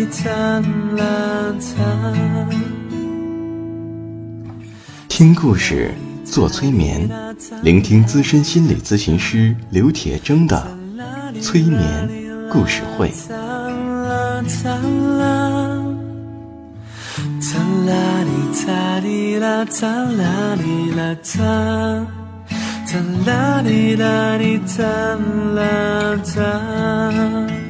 [0.00, 0.30] 哩哒
[0.96, 2.16] 啦哒。
[5.08, 5.92] 听故事，
[6.24, 7.06] 做催眠，
[7.62, 10.66] 聆听资深心理咨询师刘铁铮的
[11.42, 12.08] 催眠
[12.50, 13.12] 故事会。
[13.28, 14.70] 哒啦哒
[15.18, 15.84] 啦，
[17.52, 18.30] 哒啦哩
[18.66, 22.06] 哒哩啦，哒啦哩啦哒，
[22.90, 24.82] 哒啦哩啦哩哒
[25.54, 27.69] 啦哒。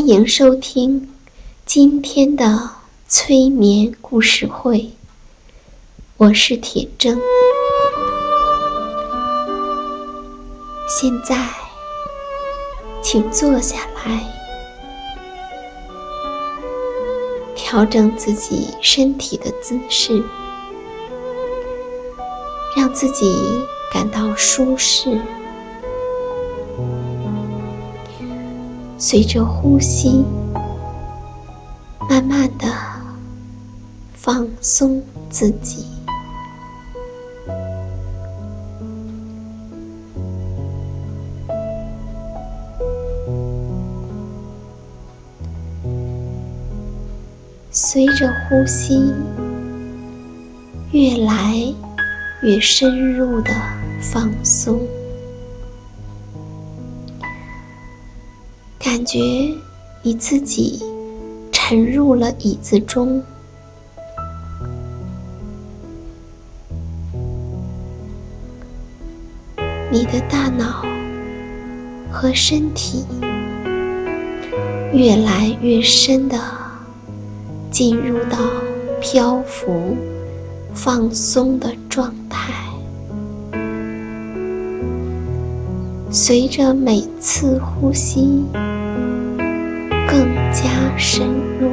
[0.00, 1.10] 欢迎收听
[1.66, 2.70] 今天的
[3.06, 4.92] 催眠故事会，
[6.16, 7.18] 我是铁铮。
[10.88, 11.36] 现在，
[13.02, 14.24] 请坐下来，
[17.54, 20.24] 调整自己身体的姿势，
[22.74, 25.20] 让自己感到舒适。
[29.02, 30.22] 随着呼吸，
[32.06, 32.66] 慢慢的
[34.12, 35.86] 放松自己。
[47.70, 49.14] 随着呼吸
[50.92, 51.56] 越来
[52.42, 53.50] 越深入的
[54.02, 54.78] 放松。
[58.92, 59.20] 感觉
[60.02, 60.82] 你自己
[61.52, 63.22] 沉入了椅子中，
[69.92, 70.84] 你的大脑
[72.10, 73.04] 和身体
[74.92, 76.36] 越来越深的
[77.70, 78.38] 进入到
[79.00, 79.96] 漂浮、
[80.74, 82.52] 放松的状态。
[86.10, 88.44] 随着每次呼吸
[90.52, 91.28] 加深
[91.58, 91.70] 入，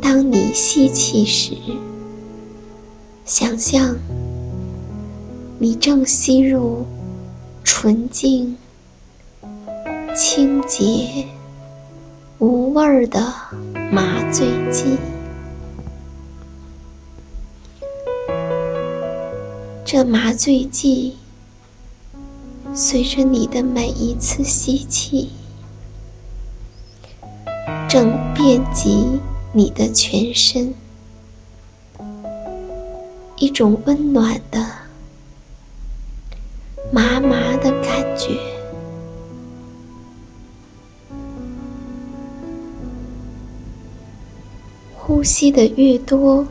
[0.00, 1.54] 当你吸气时，
[3.26, 3.96] 想象
[5.58, 6.86] 你正吸入
[7.62, 8.56] 纯净、
[10.14, 11.26] 清洁。
[12.40, 13.20] 无味儿的
[13.92, 14.98] 麻醉剂，
[19.96, 21.14] 这麻醉剂
[22.74, 25.30] 随着你的每一次吸气，
[27.88, 29.20] 正遍及
[29.52, 30.74] 你的全身，
[33.36, 34.66] 一种温暖的、
[36.90, 38.36] 麻麻的感觉。
[44.96, 46.44] 呼吸的越多，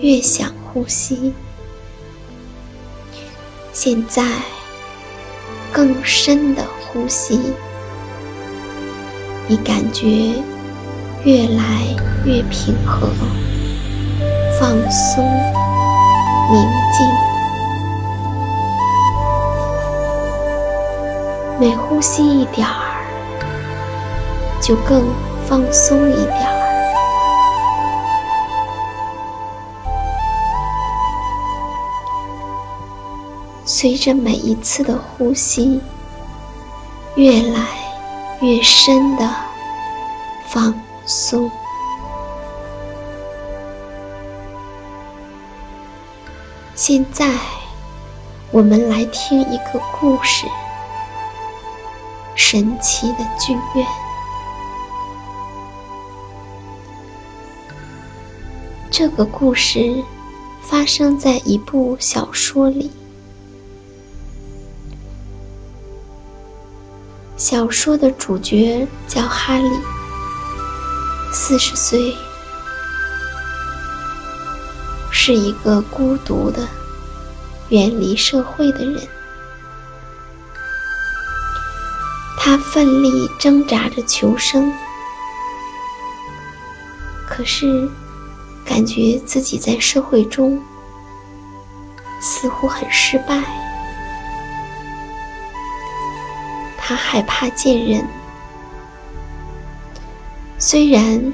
[0.00, 1.32] 越想呼吸。
[3.84, 4.22] 现在，
[5.72, 7.52] 更深的呼吸，
[9.48, 10.06] 你感觉
[11.24, 11.88] 越来
[12.24, 13.08] 越平和、
[14.60, 15.24] 放松、
[16.48, 16.62] 宁
[16.96, 17.04] 静。
[21.58, 23.02] 每呼吸一点儿，
[24.60, 25.02] 就更
[25.48, 26.51] 放松一点儿。
[33.82, 35.80] 随着每一次的呼吸，
[37.16, 37.66] 越来
[38.40, 39.28] 越深的
[40.46, 40.72] 放
[41.04, 41.50] 松。
[46.76, 47.28] 现在，
[48.52, 50.46] 我们来听一个故事：
[52.36, 53.84] 神奇的剧院。
[58.92, 59.92] 这个故事
[60.60, 62.88] 发生在一部小说里。
[67.44, 69.68] 小说的主角叫哈利，
[71.32, 72.16] 四十岁，
[75.10, 76.68] 是一个孤独的、
[77.70, 79.08] 远离社会的人。
[82.38, 84.72] 他奋力挣扎着求生，
[87.28, 87.90] 可是。
[88.64, 90.62] 感觉自己在社会中
[92.20, 93.42] 似乎很失败，
[96.92, 98.06] 他害怕见人。
[100.58, 101.32] 虽然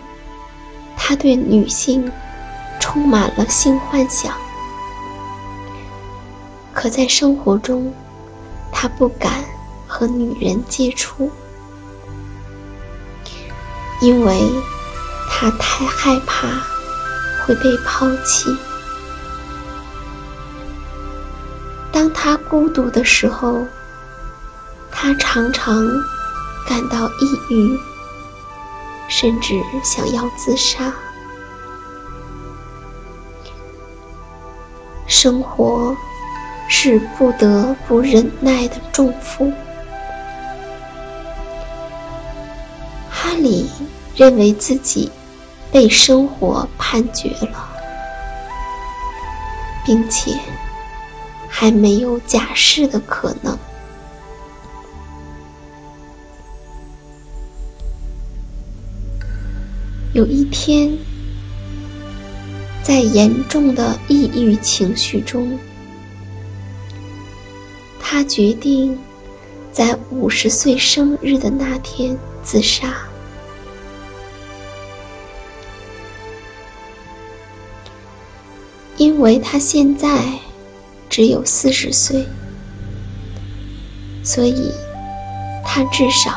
[0.96, 2.12] 他对女性
[2.78, 4.32] 充满了性幻想，
[6.72, 7.92] 可在生活中
[8.70, 9.44] 他不敢
[9.88, 11.28] 和女人接触，
[14.00, 14.40] 因为
[15.28, 16.46] 他太害怕。
[17.44, 18.54] 会被抛弃。
[21.90, 23.66] 当他孤独的时候，
[25.00, 25.86] 他常常
[26.66, 27.78] 感到抑郁，
[29.08, 29.54] 甚至
[29.84, 30.92] 想要自杀。
[35.06, 35.96] 生活
[36.68, 39.52] 是不得不忍耐的重负。
[43.08, 43.70] 哈里
[44.16, 45.12] 认为自己。
[45.70, 47.68] 被生活判决了，
[49.84, 50.34] 并且
[51.46, 53.58] 还没有假释的可能。
[60.14, 60.96] 有一天，
[62.82, 65.58] 在严重的抑郁情绪中，
[68.00, 68.98] 他决定
[69.70, 72.94] 在五十岁生日的那天自杀。
[78.96, 80.08] 因为他现在
[81.10, 82.26] 只有四十岁，
[84.24, 84.72] 所以
[85.64, 86.32] 他至少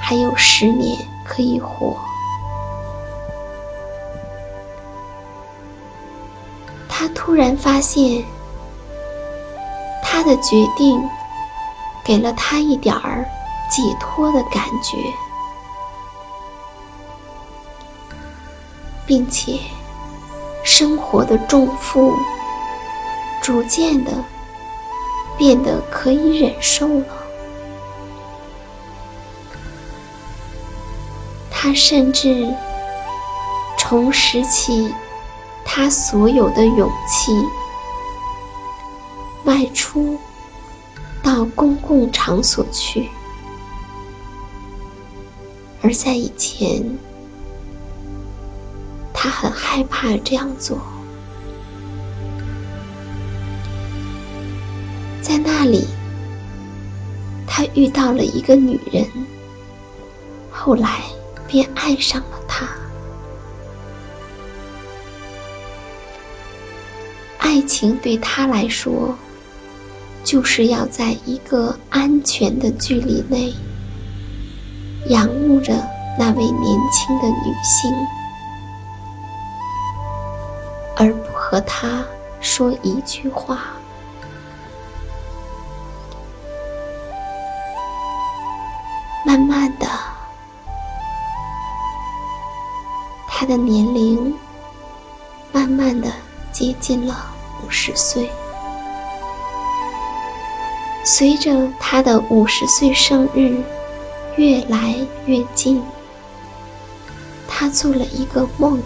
[0.00, 2.05] 还有十年可以活。
[7.26, 8.24] 突然发现，
[10.00, 10.96] 他的决定
[12.04, 13.28] 给了他一点儿
[13.68, 14.96] 解脱的感觉，
[19.04, 19.58] 并且。
[20.62, 22.12] 生活的重负
[23.40, 24.12] 逐渐的
[25.38, 27.06] 变得可以忍受了。
[31.48, 32.52] 他甚至
[33.78, 34.92] 重拾起
[35.76, 37.30] 他所有的勇气，
[39.44, 40.18] 外出
[41.22, 43.10] 到公共场所去，
[45.82, 46.82] 而在以前。
[49.12, 50.78] 他很害怕这样做，
[55.20, 55.86] 在那里，
[57.46, 59.06] 他遇到了一个女人，
[60.50, 61.02] 后来
[61.46, 62.66] 便爱上了她。
[67.56, 69.16] 爱情对他来说，
[70.22, 73.54] 就是要在一个安全的距离内，
[75.08, 75.72] 仰慕着
[76.18, 77.90] 那位年轻的女性。
[80.98, 82.04] 而不和他
[82.42, 83.62] 说一句话。
[89.24, 89.86] 慢慢的，
[93.26, 94.36] 他的年龄
[95.54, 96.12] 慢慢的
[96.52, 97.32] 接近了
[97.66, 98.30] 五十岁。
[101.04, 103.60] 随着他的五十岁生日
[104.36, 104.94] 越来
[105.26, 105.82] 越近，
[107.48, 108.80] 他做了一个梦。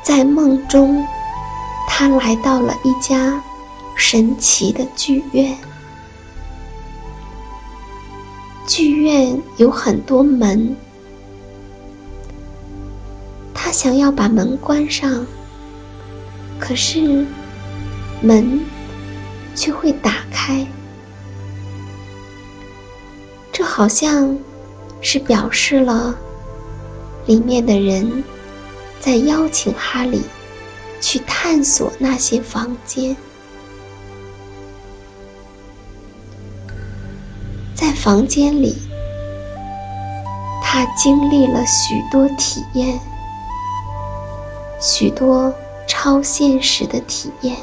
[0.00, 1.04] 在梦中，
[1.88, 3.42] 他来到了一家
[3.96, 5.58] 神奇的剧院。
[8.64, 10.76] 剧院有很多门，
[13.78, 15.24] 想要把门关上，
[16.58, 17.24] 可是
[18.20, 18.60] 门
[19.54, 20.66] 却会打开。
[23.52, 24.36] 这好像
[25.00, 26.12] 是表示了
[27.26, 28.24] 里面的人。
[28.98, 30.22] 在邀请哈利
[31.00, 33.16] 去探索那些房间，
[37.76, 38.76] 在房间里
[40.64, 42.98] 他经历了许多体验，
[44.80, 45.52] 许多
[45.86, 47.56] 超现实的体验，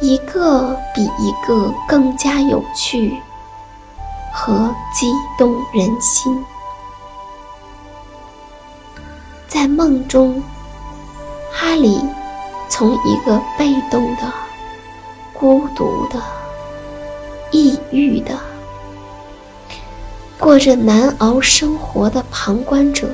[0.00, 3.16] 一个比一个更加有趣
[4.32, 6.44] 和激动人心。
[9.48, 10.42] 在梦中，
[11.52, 12.00] 哈里
[12.68, 14.32] 从一个被动的、
[15.32, 16.22] 孤独的、
[17.50, 18.38] 抑郁的。
[20.38, 23.08] 过着难熬生活的旁观者，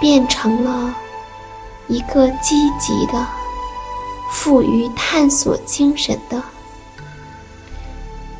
[0.00, 0.94] 变成了
[1.88, 3.26] 一个积极的、
[4.30, 6.42] 富于探索精神的、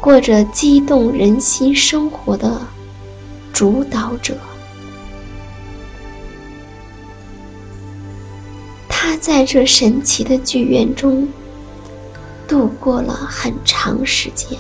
[0.00, 2.60] 过着激动人心生活的
[3.52, 4.36] 主导者。
[8.88, 11.28] 他在这神奇的剧院中
[12.48, 14.58] 度过了很长时间。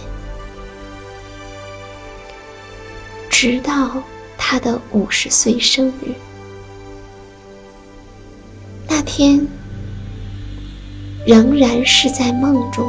[3.38, 4.02] 直到
[4.38, 6.14] 他的五十岁生日
[9.16, 9.48] 天，
[11.26, 12.86] 仍然是在梦中。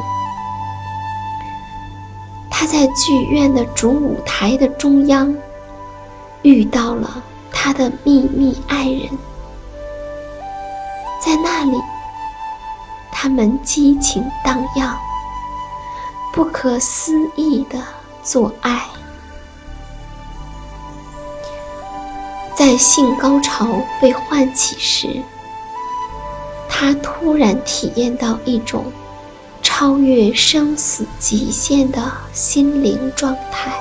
[2.51, 5.33] 他在剧院的主舞台的中央
[6.41, 9.09] 遇到了他的秘密爱人，
[11.21, 11.77] 在那里，
[13.09, 14.97] 他们激情荡漾，
[16.33, 17.81] 不可思议的
[18.21, 18.81] 做爱。
[22.53, 25.23] 在性高潮被唤起时，
[26.79, 28.93] 他突然体验到一种
[29.63, 31.99] 超越生死极限的
[32.33, 33.75] 心灵状态。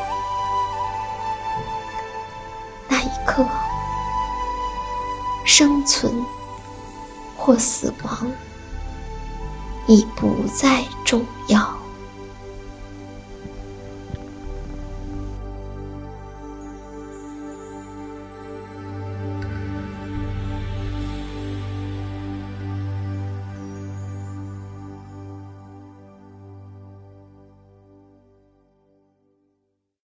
[2.89, 3.47] 那一刻，
[5.45, 6.11] 生存
[7.37, 8.33] 或死亡
[9.87, 11.76] 已不再重要。